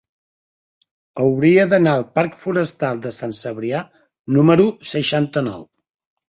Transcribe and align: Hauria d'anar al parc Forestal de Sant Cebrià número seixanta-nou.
Hauria 1.23 1.65
d'anar 1.73 1.93
al 1.97 2.05
parc 2.19 2.37
Forestal 2.45 3.03
de 3.03 3.11
Sant 3.19 3.37
Cebrià 3.41 3.83
número 4.39 4.67
seixanta-nou. 4.95 5.63